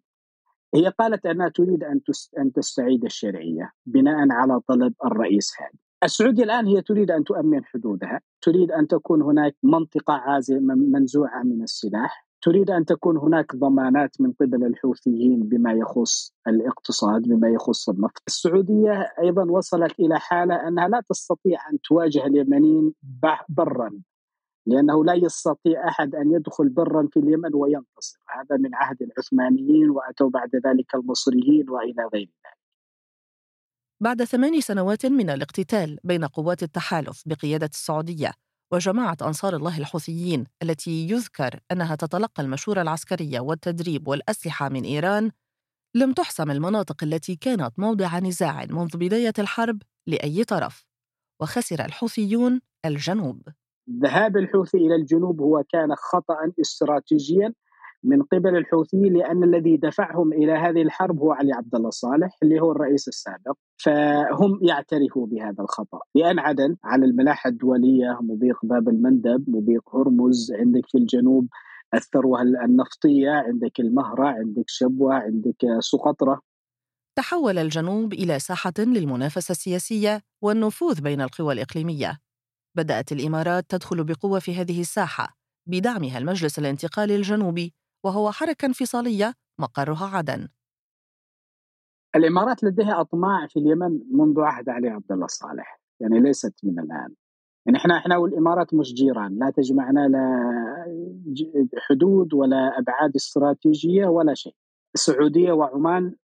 هي 0.74 0.88
قالت 0.88 1.26
أنها 1.26 1.48
تريد 1.48 1.84
أن 1.84 2.00
أن 2.38 2.52
تستعيد 2.52 3.04
الشرعية 3.04 3.72
بناء 3.86 4.30
على 4.30 4.60
طلب 4.68 4.94
الرئيس 5.04 5.52
هادي 5.60 5.78
السعودية 6.04 6.44
الآن 6.44 6.66
هي 6.66 6.82
تريد 6.82 7.10
أن 7.10 7.24
تؤمن 7.24 7.64
حدودها 7.64 8.20
تريد 8.42 8.70
أن 8.70 8.86
تكون 8.86 9.22
هناك 9.22 9.56
منطقة 9.62 10.14
عازلة 10.14 10.60
منزوعة 10.74 11.42
من 11.42 11.62
السلاح 11.62 12.26
تريد 12.42 12.70
أن 12.70 12.84
تكون 12.84 13.16
هناك 13.16 13.56
ضمانات 13.56 14.20
من 14.20 14.32
قبل 14.32 14.64
الحوثيين 14.64 15.40
بما 15.42 15.72
يخص 15.72 16.34
الاقتصاد 16.48 17.22
بما 17.22 17.48
يخص 17.48 17.88
النفط. 17.88 18.22
السعودية 18.26 19.12
أيضا 19.22 19.50
وصلت 19.50 20.00
إلى 20.00 20.18
حالة 20.18 20.68
أنها 20.68 20.88
لا 20.88 21.02
تستطيع 21.10 21.58
أن 21.72 21.80
تواجه 21.80 22.26
اليمنيين 22.26 22.92
برا 23.48 23.90
لأنه 24.66 25.04
لا 25.04 25.14
يستطيع 25.14 25.88
أحد 25.88 26.14
أن 26.14 26.32
يدخل 26.32 26.68
برا 26.68 27.08
في 27.12 27.20
اليمن 27.20 27.54
وينتصر، 27.54 28.18
هذا 28.28 28.56
من 28.56 28.74
عهد 28.74 29.02
العثمانيين 29.02 29.90
وأتوا 29.90 30.30
بعد 30.30 30.50
ذلك 30.66 30.94
المصريين 30.94 31.70
وإلى 31.70 32.08
غير 32.14 32.26
ذلك. 32.26 32.56
بعد 34.00 34.24
ثمان 34.24 34.60
سنوات 34.60 35.06
من 35.06 35.30
الاقتتال 35.30 35.98
بين 36.04 36.24
قوات 36.24 36.62
التحالف 36.62 37.22
بقيادة 37.26 37.70
السعودية 37.72 38.32
وجماعة 38.72 39.16
أنصار 39.22 39.56
الله 39.56 39.78
الحوثيين 39.78 40.44
التي 40.62 41.08
يذكر 41.10 41.60
أنها 41.72 41.94
تتلقى 41.94 42.42
المشورة 42.42 42.82
العسكرية 42.82 43.40
والتدريب 43.40 44.08
والأسلحة 44.08 44.68
من 44.68 44.84
إيران 44.84 45.30
لم 45.94 46.12
تحسم 46.12 46.50
المناطق 46.50 47.04
التي 47.04 47.36
كانت 47.36 47.78
موضع 47.78 48.18
نزاع 48.18 48.64
منذ 48.70 48.96
بداية 48.96 49.32
الحرب 49.38 49.82
لأي 50.06 50.44
طرف 50.44 50.86
وخسر 51.40 51.84
الحوثيون 51.84 52.60
الجنوب 52.84 53.42
ذهاب 54.02 54.36
الحوثي 54.36 54.78
إلى 54.78 54.94
الجنوب 54.94 55.40
هو 55.40 55.62
كان 55.72 55.94
خطأ 55.94 56.52
استراتيجيا 56.60 57.52
من 58.04 58.22
قبل 58.22 58.56
الحوثيين 58.56 59.12
لأن 59.12 59.44
الذي 59.44 59.76
دفعهم 59.76 60.32
إلى 60.32 60.52
هذه 60.52 60.82
الحرب 60.82 61.20
هو 61.20 61.32
علي 61.32 61.52
عبد 61.52 61.74
الله 61.74 61.90
صالح 61.90 62.36
اللي 62.42 62.60
هو 62.60 62.72
الرئيس 62.72 63.08
السابق. 63.08 63.56
فهم 63.76 64.58
يعترفوا 64.62 65.26
بهذا 65.26 65.62
الخطأ. 65.62 65.98
لأن 66.14 66.38
عدن 66.38 66.76
على 66.84 67.06
الملاحة 67.06 67.48
الدولية 67.50 68.18
مضيق 68.20 68.56
باب 68.62 68.88
المندب 68.88 69.44
مضيق 69.48 69.96
هرمز 69.96 70.52
عندك 70.52 70.86
في 70.86 70.98
الجنوب 70.98 71.48
الثروة 71.94 72.42
النفطية 72.42 73.30
عندك 73.30 73.80
المهرة 73.80 74.26
عندك 74.26 74.64
شبوة 74.66 75.14
عندك 75.14 75.56
سقطرة. 75.80 76.40
تحول 77.18 77.58
الجنوب 77.58 78.12
إلى 78.12 78.38
ساحة 78.38 78.72
للمنافسة 78.78 79.52
السياسية 79.52 80.22
والنفوذ 80.42 81.00
بين 81.02 81.20
القوى 81.20 81.54
الإقليمية. 81.54 82.18
بدأت 82.76 83.12
الإمارات 83.12 83.64
تدخل 83.70 84.04
بقوة 84.04 84.38
في 84.38 84.54
هذه 84.54 84.80
الساحة 84.80 85.36
بدعمها 85.68 86.18
المجلس 86.18 86.58
الانتقالي 86.58 87.16
الجنوبي 87.16 87.74
وهو 88.04 88.30
حركة 88.30 88.66
انفصالية 88.66 89.34
مقرها 89.60 90.06
عدن 90.06 90.48
الإمارات 92.16 92.64
لديها 92.64 93.00
أطماع 93.00 93.46
في 93.46 93.58
اليمن 93.58 94.00
منذ 94.12 94.40
عهد 94.40 94.68
علي 94.68 94.88
عبد 94.88 95.12
الله 95.12 95.26
صالح 95.26 95.80
يعني 96.00 96.20
ليست 96.20 96.54
من 96.62 96.78
الآن 96.78 97.14
يعني 97.66 97.78
إحنا 97.78 97.98
إحنا 97.98 98.16
والإمارات 98.16 98.74
مش 98.74 98.94
جيران 98.94 99.38
لا 99.38 99.50
تجمعنا 99.50 100.08
لا 100.08 100.26
حدود 101.78 102.34
ولا 102.34 102.78
أبعاد 102.78 103.14
استراتيجية 103.16 104.06
ولا 104.06 104.34
شيء. 104.34 104.54
السعودية 104.94 105.52
وعمان 105.52 106.14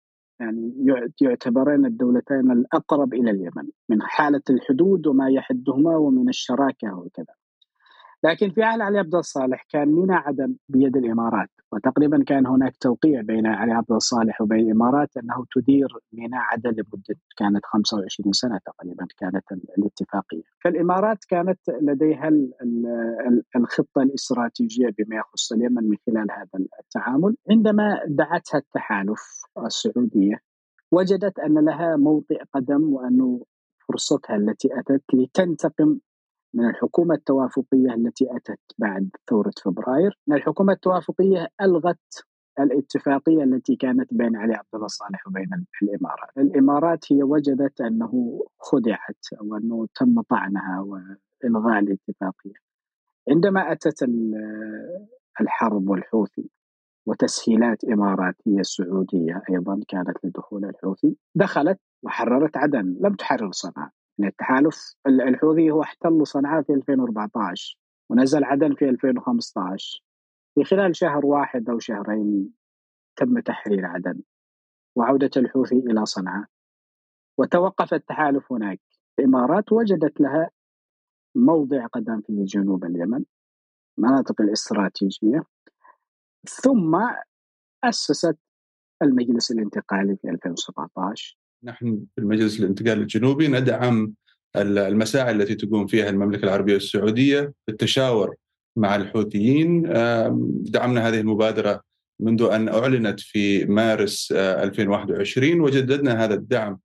يعني 0.42 0.86
يعتبران 1.20 1.86
الدولتين 1.86 2.50
الأقرب 2.50 3.14
إلى 3.14 3.30
اليمن 3.30 3.68
من 3.88 4.02
حالة 4.02 4.42
الحدود 4.50 5.06
وما 5.06 5.30
يحدهما 5.30 5.96
ومن 5.96 6.28
الشراكة 6.28 6.98
وكذا. 6.98 7.34
لكن 8.24 8.50
في 8.50 8.62
عهد 8.62 8.80
علي 8.80 8.98
عبد 8.98 9.14
الصالح 9.14 9.66
كان 9.70 9.88
ميناء 9.88 10.18
عدن 10.18 10.56
بيد 10.68 10.96
الإمارات 10.96 11.50
وتقريبا 11.72 12.24
كان 12.26 12.46
هناك 12.46 12.76
توقيع 12.76 13.20
بين 13.20 13.46
علي 13.46 13.72
عبد 13.72 13.92
الصالح 13.92 14.40
وبين 14.40 14.60
الإمارات 14.60 15.16
أنه 15.16 15.44
تدير 15.54 15.88
ميناء 16.12 16.40
عدن 16.40 16.70
لمدة 16.70 17.20
كانت 17.36 17.66
25 17.66 18.32
سنة 18.32 18.58
تقريبا 18.66 19.06
كانت 19.18 19.44
الاتفاقية، 19.78 20.42
فالإمارات 20.64 21.24
كانت 21.28 21.60
لديها 21.82 22.30
الخطة 23.56 24.02
الاستراتيجية 24.02 24.86
بما 24.98 25.16
يخص 25.16 25.52
اليمن 25.52 25.88
من 25.88 25.96
خلال 26.06 26.30
هذا 26.30 26.66
التعامل، 26.80 27.36
عندما 27.50 28.00
دعتها 28.06 28.58
التحالف 28.58 29.20
السعودية 29.66 30.36
وجدت 30.92 31.38
أن 31.38 31.64
لها 31.64 31.96
موطئ 31.96 32.42
قدم 32.54 32.92
وانه 32.92 33.44
فرصتها 33.88 34.36
التي 34.36 34.68
أتت 34.78 35.02
لتنتقم 35.14 35.98
من 36.54 36.68
الحكومة 36.70 37.14
التوافقية 37.14 37.94
التي 37.94 38.26
أتت 38.36 38.60
بعد 38.78 39.10
ثورة 39.30 39.52
فبراير 39.64 40.18
أن 40.28 40.34
الحكومة 40.34 40.72
التوافقية 40.72 41.48
ألغت 41.60 42.24
الاتفاقية 42.60 43.44
التي 43.44 43.76
كانت 43.76 44.14
بين 44.14 44.36
علي 44.36 44.54
عبد 44.54 44.74
الله 44.74 44.86
صالح 44.86 45.26
وبين 45.26 45.66
الإمارات. 45.82 46.38
الإمارات 46.38 47.12
هي 47.12 47.22
وجدت 47.22 47.80
أنه 47.80 48.42
خدعت 48.58 49.24
أو 49.40 49.56
أنه 49.56 49.86
تم 49.94 50.20
طعنها 50.20 50.80
وإلغاء 50.80 51.78
الاتفاقية. 51.78 52.54
عندما 53.30 53.72
أتت 53.72 54.02
الحرب 55.40 55.88
والحوثي 55.88 56.50
وتسهيلات 57.06 57.84
إماراتية 57.84 58.62
سعودية 58.62 59.42
أيضا 59.50 59.80
كانت 59.88 60.24
لدخول 60.24 60.64
الحوثي 60.64 61.16
دخلت 61.34 61.80
وحررت 62.02 62.56
عدن 62.56 62.96
لم 63.00 63.14
تحرر 63.14 63.50
صنعاء. 63.52 63.90
يعني 64.18 64.30
التحالف 64.30 64.94
الحوثي 65.06 65.70
هو 65.70 65.82
احتل 65.82 66.26
صنعاء 66.26 66.62
في 66.62 66.72
2014 66.72 67.78
ونزل 68.10 68.44
عدن 68.44 68.74
في 68.74 68.88
2015 68.88 70.02
في 70.54 70.64
خلال 70.64 70.96
شهر 70.96 71.26
واحد 71.26 71.70
أو 71.70 71.78
شهرين 71.78 72.54
تم 73.16 73.38
تحرير 73.40 73.86
عدن 73.86 74.22
وعودة 74.96 75.30
الحوثي 75.36 75.76
إلى 75.76 76.06
صنعاء. 76.06 76.46
وتوقف 77.38 77.94
التحالف 77.94 78.52
هناك. 78.52 78.80
الإمارات 79.18 79.72
وجدت 79.72 80.20
لها 80.20 80.50
موضع 81.34 81.86
قدم 81.86 82.20
في 82.20 82.44
جنوب 82.44 82.84
اليمن 82.84 83.24
مناطق 83.98 84.40
الاستراتيجية. 84.40 85.42
ثم 86.48 87.00
أسست 87.84 88.38
المجلس 89.02 89.50
الانتقالي 89.50 90.16
في 90.16 90.30
2017 90.30 91.38
نحن 91.64 92.04
في 92.14 92.20
المجلس 92.20 92.60
الانتقالي 92.60 93.00
الجنوبي 93.00 93.48
ندعم 93.48 94.14
المساعي 94.56 95.30
التي 95.32 95.54
تقوم 95.54 95.86
فيها 95.86 96.08
المملكة 96.08 96.44
العربية 96.44 96.76
السعودية 96.76 97.52
بالتشاور 97.66 98.34
مع 98.76 98.96
الحوثيين. 98.96 99.82
دعمنا 100.62 101.08
هذه 101.08 101.20
المبادرة 101.20 101.82
منذ 102.20 102.42
أن 102.42 102.68
أعلنت 102.68 103.20
في 103.20 103.64
مارس 103.64 104.32
2021 104.32 105.60
وجددنا 105.60 106.24
هذا 106.24 106.34
الدعم. 106.34 106.80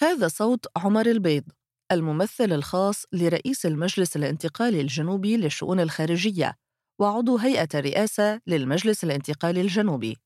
هذا 0.00 0.28
صوت 0.28 0.66
عمر 0.76 1.06
البيض 1.06 1.44
الممثل 1.92 2.52
الخاص 2.52 3.04
لرئيس 3.12 3.66
المجلس 3.66 4.16
الانتقالي 4.16 4.80
الجنوبي 4.80 5.36
للشؤون 5.36 5.80
الخارجية 5.80 6.54
وعضو 7.00 7.36
هيئة 7.36 7.68
الرئاسة 7.74 8.40
للمجلس 8.46 9.04
الانتقالي 9.04 9.60
الجنوبي. 9.60 10.16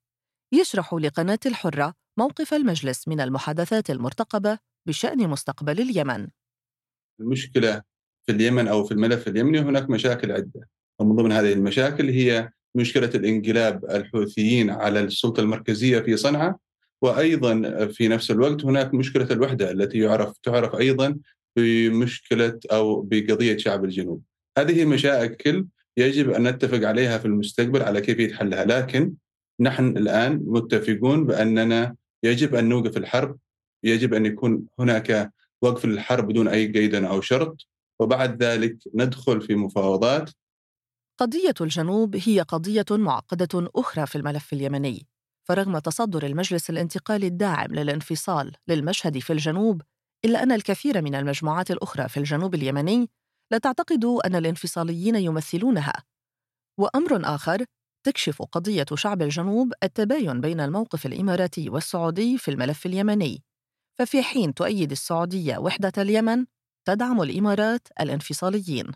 يشرح 0.53 0.95
لقناة 0.95 1.39
الحرة 1.47 1.95
موقف 2.19 2.55
المجلس 2.55 3.09
من 3.09 3.21
المحادثات 3.21 3.91
المرتقبة 3.91 4.59
بشأن 4.87 5.29
مستقبل 5.29 5.81
اليمن. 5.81 6.29
المشكلة 7.21 7.83
في 8.27 8.33
اليمن 8.33 8.69
أو 8.69 8.85
في 8.85 8.93
الملف 8.93 9.29
اليمني 9.29 9.61
هناك 9.61 9.91
مشاكل 9.91 10.33
عدة. 10.33 10.69
ومن 10.99 11.17
ضمن 11.17 11.33
هذه 11.33 11.53
المشاكل 11.53 12.09
هي 12.09 12.51
مشكلة 12.75 13.11
الإنقلاب 13.15 13.85
الحوثيين 13.85 14.71
على 14.71 15.01
السلطة 15.01 15.41
المركزية 15.41 16.01
في 16.01 16.17
صنعاء 16.17 16.57
وأيضا 17.03 17.87
في 17.87 18.09
نفس 18.09 18.31
الوقت 18.31 18.65
هناك 18.65 18.95
مشكلة 18.95 19.29
الوحدة 19.31 19.71
التي 19.71 19.99
يعرف 19.99 20.39
تعرف 20.43 20.75
أيضا 20.75 21.19
بمشكلة 21.57 22.59
أو 22.73 23.03
بقضية 23.03 23.57
شعب 23.57 23.85
الجنوب. 23.85 24.23
هذه 24.59 24.85
مشاكل 24.85 25.67
يجب 25.97 26.31
أن 26.31 26.49
نتفق 26.49 26.89
عليها 26.89 27.19
في 27.19 27.25
المستقبل 27.25 27.83
على 27.83 28.01
كيفية 28.01 28.35
حلها 28.35 28.65
لكن 28.65 29.15
نحن 29.61 29.97
الآن 29.97 30.43
متفقون 30.47 31.27
بأننا 31.27 31.95
يجب 32.23 32.55
أن 32.55 32.69
نوقف 32.69 32.97
الحرب 32.97 33.39
يجب 33.85 34.15
أن 34.15 34.27
يكون 34.27 34.67
هناك 34.79 35.33
وقف 35.63 35.85
للحرب 35.85 36.27
بدون 36.29 36.49
أي 36.49 36.67
قيد 36.73 36.95
أو 36.95 37.21
شرط 37.21 37.67
وبعد 38.01 38.43
ذلك 38.43 38.79
ندخل 38.95 39.41
في 39.41 39.55
مفاوضات. 39.55 40.31
قضية 41.21 41.55
الجنوب 41.61 42.17
هي 42.17 42.41
قضية 42.41 42.85
معقدة 42.91 43.71
أخرى 43.77 44.07
في 44.07 44.17
الملف 44.17 44.53
اليمني. 44.53 45.07
فرغم 45.49 45.79
تصدر 45.79 46.27
المجلس 46.27 46.71
الانتقالي 46.71 47.27
الداعم 47.27 47.75
للانفصال 47.75 48.53
للمشهد 48.69 49.19
في 49.19 49.33
الجنوب 49.33 49.83
إلا 50.25 50.43
أن 50.43 50.53
الكثير 50.53 51.03
من 51.03 51.15
المجموعات 51.15 51.71
الأخرى 51.71 52.09
في 52.09 52.17
الجنوب 52.17 52.55
اليمني 52.55 53.11
لا 53.51 53.59
تعتقد 53.59 54.05
أن 54.05 54.35
الانفصاليين 54.35 55.17
يمثلونها. 55.17 55.93
وأمر 56.81 57.35
آخر 57.35 57.65
تكشف 58.07 58.43
قضية 58.43 58.87
شعب 58.95 59.23
الجنوب 59.23 59.73
التباين 59.83 60.41
بين 60.41 60.61
الموقف 60.61 61.07
الإماراتي 61.07 61.71
والسعودي 61.71 62.39
في 62.39 62.51
الملف 62.51 62.87
اليمني. 62.87 63.43
ففي 63.99 64.23
حين 64.23 64.55
تؤيد 64.55 64.91
السعودية 64.91 65.59
وحدة 65.59 65.93
اليمن 65.99 66.47
تدعم 66.85 67.23
الإمارات 67.23 67.89
الانفصاليين. 68.01 68.93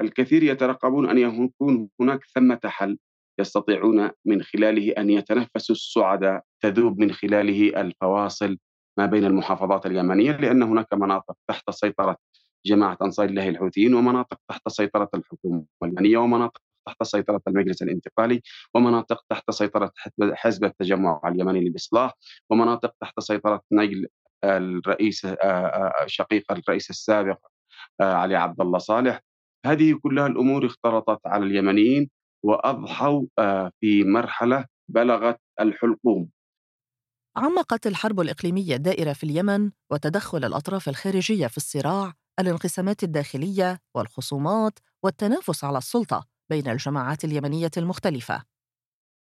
الكثير 0.00 0.42
يترقبون 0.42 1.10
أن 1.10 1.18
يكون 1.18 1.88
هناك 2.00 2.24
ثمة 2.34 2.60
حل 2.64 2.98
يستطيعون 3.40 4.10
من 4.24 4.42
خلاله 4.42 4.92
أن 4.98 5.10
يتنفسوا 5.10 5.74
السعداء 5.74 6.44
تذوب 6.62 7.00
من 7.00 7.12
خلاله 7.12 7.80
الفواصل 7.80 8.58
ما 8.98 9.06
بين 9.06 9.24
المحافظات 9.24 9.86
اليمنية 9.86 10.32
لأن 10.32 10.62
هناك 10.62 10.94
مناطق 10.94 11.36
تحت 11.48 11.70
سيطرة 11.70 12.16
جماعة 12.66 12.98
أنصار 13.02 13.26
الله 13.26 13.48
الحوثيين 13.48 13.94
ومناطق 13.94 14.38
تحت 14.48 14.68
سيطرة 14.68 15.08
الحكومة 15.14 15.64
اليمنية 15.82 16.18
ومناطق 16.18 16.60
تحت 16.90 17.02
سيطرة 17.02 17.40
المجلس 17.48 17.82
الانتقالي 17.82 18.42
ومناطق 18.74 19.24
تحت 19.28 19.50
سيطرة 19.50 19.92
حزب 20.34 20.64
التجمع 20.64 21.20
اليمني 21.24 21.60
للإصلاح 21.60 22.14
ومناطق 22.50 22.94
تحت 23.00 23.20
سيطرة 23.20 23.62
نيل 23.72 24.06
الرئيس 24.44 25.24
آه، 25.24 25.34
آه، 25.34 26.06
شقيق 26.06 26.52
الرئيس 26.52 26.90
السابق 26.90 27.38
آه، 28.00 28.14
علي 28.14 28.36
عبد 28.36 28.60
الله 28.60 28.78
صالح. 28.78 29.20
هذه 29.66 29.98
كلها 30.02 30.26
الأمور 30.26 30.66
اختلطت 30.66 31.20
على 31.26 31.46
اليمنيين 31.46 32.10
وأضحوا 32.44 33.26
في 33.80 34.04
مرحلة 34.04 34.66
بلغت 34.88 35.40
الحلقوم. 35.60 36.30
عمقت 37.36 37.86
الحرب 37.86 38.20
الإقليمية 38.20 38.76
الدائرة 38.76 39.12
في 39.12 39.24
اليمن 39.24 39.70
وتدخل 39.90 40.44
الأطراف 40.44 40.88
الخارجية 40.88 41.46
في 41.46 41.56
الصراع 41.56 42.12
الانقسامات 42.40 43.02
الداخلية 43.02 43.78
والخصومات 43.94 44.78
والتنافس 45.04 45.64
على 45.64 45.78
السلطة. 45.78 46.26
بين 46.50 46.68
الجماعات 46.68 47.24
اليمنية 47.24 47.70
المختلفة. 47.76 48.44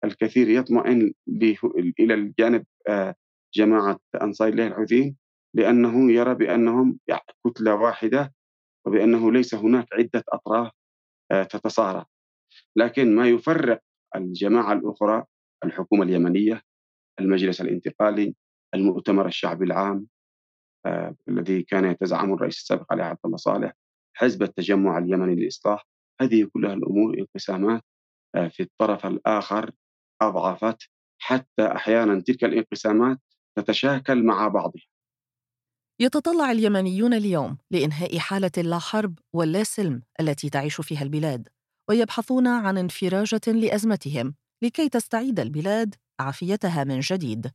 الكثير 0.04 0.48
يطمئن 0.48 1.12
إلى 2.00 2.14
الجانب 2.14 2.64
جماعة 3.54 3.98
أنصار 4.22 4.48
الله 4.48 4.66
الحوثيين 4.66 5.16
لأنه 5.54 6.12
يرى 6.12 6.34
بأنهم 6.34 6.98
كتلة 7.46 7.74
واحدة 7.74 8.34
وبأنه 8.86 9.32
ليس 9.32 9.54
هناك 9.54 9.86
عدة 9.92 10.24
أطراف 10.28 10.72
تتصارع. 11.50 12.06
لكن 12.76 13.14
ما 13.14 13.28
يفرق 13.28 13.80
الجماعة 14.16 14.72
الأخرى 14.72 15.24
الحكومة 15.64 16.02
اليمنية 16.02 16.62
المجلس 17.20 17.60
الانتقالي 17.60 18.34
المؤتمر 18.74 19.26
الشعبي 19.26 19.64
العام 19.64 20.06
آه، 20.86 21.16
الذي 21.28 21.62
كان 21.62 21.84
يتزعمه 21.84 22.34
الرئيس 22.34 22.56
السابق 22.56 22.92
علي 22.92 23.02
عبد 23.02 23.18
الله 23.24 23.36
صالح 23.36 23.72
حزب 24.16 24.42
التجمع 24.42 24.98
اليمني 24.98 25.34
للإصلاح 25.34 25.86
هذه 26.20 26.48
كلها 26.52 26.72
الأمور 26.72 27.18
انقسامات 27.18 27.82
آه، 28.34 28.48
في 28.48 28.62
الطرف 28.62 29.06
الآخر 29.06 29.70
أضعفت 30.22 30.90
حتى 31.22 31.66
أحيانا 31.76 32.20
تلك 32.20 32.44
الانقسامات 32.44 33.18
تتشاكل 33.58 34.24
مع 34.24 34.48
بعضها. 34.48 34.82
يتطلع 36.00 36.50
اليمنيون 36.50 37.14
اليوم 37.14 37.58
لإنهاء 37.70 38.18
حالة 38.18 38.50
اللا 38.58 38.78
حرب 38.78 39.18
واللا 39.32 39.64
سلم 39.64 40.02
التي 40.20 40.50
تعيش 40.50 40.80
فيها 40.80 41.02
البلاد 41.02 41.48
ويبحثون 41.88 42.46
عن 42.46 42.78
انفراجة 42.78 43.40
لأزمتهم 43.46 44.34
لكي 44.62 44.88
تستعيد 44.88 45.40
البلاد 45.40 45.94
عافيتها 46.20 46.84
من 46.84 47.00
جديد. 47.00 47.50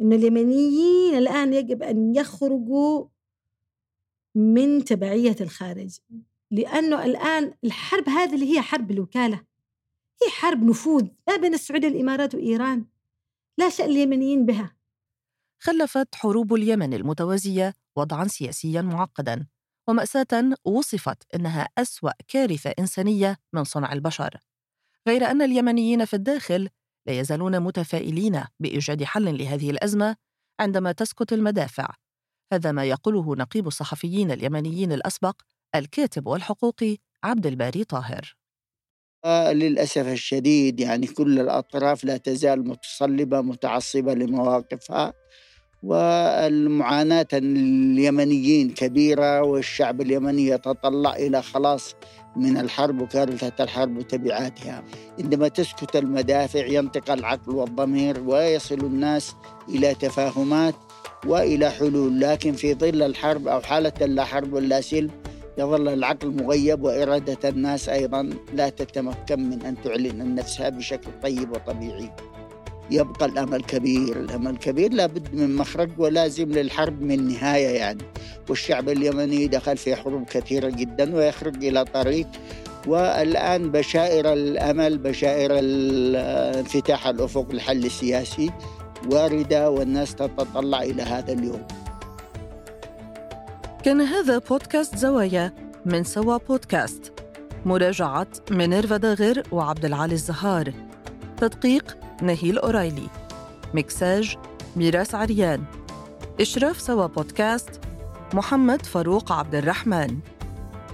إن 0.00 0.12
اليمنيين 0.12 1.14
الآن 1.14 1.54
يجب 1.54 1.82
أن 1.82 2.14
يخرجوا 2.14 3.06
من 4.34 4.84
تبعية 4.84 5.36
الخارج. 5.40 5.98
لأنه 6.52 7.04
الآن 7.04 7.54
الحرب 7.64 8.08
هذه 8.08 8.34
اللي 8.34 8.56
هي 8.56 8.62
حرب 8.62 8.90
الوكالة 8.90 9.36
هي 10.22 10.30
حرب 10.30 10.62
نفوذ 10.62 11.06
ما 11.28 11.36
بين 11.36 11.54
السعودية 11.54 11.88
والامارات 11.88 12.34
وإيران 12.34 12.86
لا 13.58 13.68
شأن 13.68 13.90
اليمنيين 13.90 14.46
بها. 14.46 14.76
خلفت 15.58 16.14
حروب 16.14 16.54
اليمن 16.54 16.94
المتوازية 16.94 17.74
وضعا 17.96 18.26
سياسيا 18.26 18.82
معقدا 18.82 19.46
ومأساة 19.88 20.54
وصفت 20.64 21.34
إنها 21.34 21.68
أسوأ 21.78 22.10
كارثة 22.28 22.70
إنسانية 22.78 23.38
من 23.52 23.64
صنع 23.64 23.92
البشر. 23.92 24.38
غير 25.08 25.24
أن 25.24 25.42
اليمنيين 25.42 26.04
في 26.04 26.14
الداخل 26.14 26.68
لا 27.06 27.20
يزالون 27.20 27.60
متفائلين 27.60 28.44
بإيجاد 28.60 29.04
حل 29.04 29.38
لهذه 29.38 29.70
الأزمة 29.70 30.16
عندما 30.60 30.92
تسكت 30.92 31.32
المدافع. 31.32 31.88
هذا 32.52 32.72
ما 32.72 32.84
يقوله 32.84 33.36
نقيب 33.36 33.66
الصحفيين 33.66 34.30
اليمنيين 34.30 34.92
الأسبق 34.92 35.42
الكاتب 35.74 36.26
والحقوقي 36.26 36.96
عبد 37.24 37.46
الباري 37.46 37.84
طاهر. 37.84 38.36
آه، 39.24 39.52
للأسف 39.52 40.08
الشديد 40.08 40.80
يعني 40.80 41.06
كل 41.06 41.40
الأطراف 41.40 42.04
لا 42.04 42.16
تزال 42.16 42.68
متصلبة 42.68 43.40
متعصبة 43.40 44.14
لمواقفها 44.14 45.12
والمعاناة 45.82 47.26
اليمنيين 47.32 48.70
كبيرة 48.70 49.42
والشعب 49.42 50.00
اليمني 50.00 50.46
يتطلع 50.46 51.16
إلى 51.16 51.42
خلاص 51.42 51.94
من 52.36 52.56
الحرب 52.58 53.00
وكارثة 53.00 53.64
الحرب 53.64 53.96
وتبعاتها. 53.96 54.84
عندما 55.18 55.48
تسكت 55.48 55.96
المدافع 55.96 56.66
ينطق 56.66 57.10
العقل 57.10 57.52
والضمير 57.54 58.20
ويصل 58.20 58.80
الناس 58.80 59.34
إلى 59.68 59.94
تفاهمات 59.94 60.74
وإلى 61.26 61.70
حلول 61.70 62.20
لكن 62.20 62.52
في 62.52 62.74
ظل 62.74 63.02
الحرب 63.02 63.48
أو 63.48 63.60
حالة 63.60 64.06
لا 64.06 64.24
حرب 64.24 64.52
ولا 64.52 64.80
سلم 64.80 65.21
يظل 65.58 65.88
العقل 65.88 66.30
مغيب 66.42 66.82
وإرادة 66.82 67.48
الناس 67.48 67.88
أيضا 67.88 68.30
لا 68.54 68.68
تتمكن 68.68 69.50
من 69.50 69.62
أن 69.62 69.74
تعلن 69.84 70.20
عن 70.20 70.34
نفسها 70.34 70.68
بشكل 70.68 71.10
طيب 71.22 71.50
وطبيعي. 71.50 72.10
يبقى 72.90 73.26
الأمل 73.26 73.62
كبير. 73.62 74.20
الأمل 74.20 74.56
كبير 74.56 74.92
لابد 74.92 75.34
من 75.34 75.56
مخرج 75.56 75.90
ولازم 75.98 76.52
للحرب 76.52 77.02
من 77.02 77.28
نهاية 77.28 77.68
يعني. 77.68 78.02
والشعب 78.48 78.88
اليمني 78.88 79.46
دخل 79.46 79.76
في 79.76 79.96
حروب 79.96 80.24
كثيرة 80.24 80.70
جدا 80.70 81.16
ويخرج 81.16 81.64
إلى 81.64 81.84
طريق 81.84 82.26
والآن 82.86 83.70
بشائر 83.70 84.32
الأمل 84.32 84.98
بشائر 84.98 85.50
انفتاح 86.58 87.06
الأفق 87.06 87.46
الحل 87.50 87.84
السياسي 87.84 88.50
واردة 89.10 89.70
والناس 89.70 90.14
تتطلع 90.14 90.82
إلى 90.82 91.02
هذا 91.02 91.32
اليوم. 91.32 91.62
كان 93.82 94.00
هذا 94.00 94.38
بودكاست 94.38 94.96
زوايا 94.96 95.72
من 95.86 96.04
سوا 96.04 96.36
بودكاست. 96.36 97.12
مراجعة 97.64 98.26
منيرفا 98.50 98.96
داغر 98.96 99.42
وعبد 99.52 99.84
العالي 99.84 100.14
الزهار. 100.14 100.72
تدقيق 101.36 101.96
نهيل 102.22 102.58
أورايلي. 102.58 103.08
مكساج 103.74 104.36
ميراس 104.76 105.14
عريان. 105.14 105.64
إشراف 106.40 106.80
سوا 106.80 107.06
بودكاست 107.06 107.80
محمد 108.34 108.86
فاروق 108.86 109.32
عبد 109.32 109.54
الرحمن. 109.54 110.18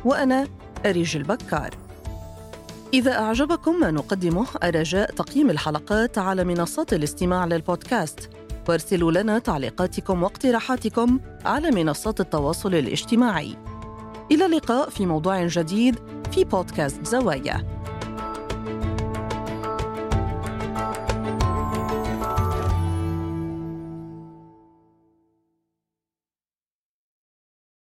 وأنا 0.05 0.47
أريج 0.87 1.17
البكار. 1.17 1.71
إذا 2.95 3.19
أعجبكم 3.19 3.81
ما 3.81 3.91
نقدمه 3.91 4.47
أرجاء 4.63 5.11
تقييم 5.11 5.51
الحلقات 5.51 6.19
على 6.19 6.45
منصات 6.45 6.93
الاستماع 6.93 7.45
للبودكاست. 7.45 8.31
وارسلوا 8.69 9.13
لنا 9.13 9.39
تعليقاتكم 9.39 10.23
واقتراحاتكم 10.23 11.21
على 11.45 11.71
منصات 11.71 12.21
التواصل 12.21 12.75
الاجتماعي. 12.75 13.57
إلى 14.33 14.47
اللقاء 14.47 14.91
في 14.91 15.07
موضوع 15.07 15.47
جديد 15.47 15.99
في 16.33 16.45
بودكاست 16.45 17.07
زوايا. 17.07 17.78